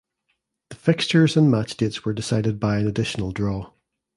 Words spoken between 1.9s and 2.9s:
were decided by an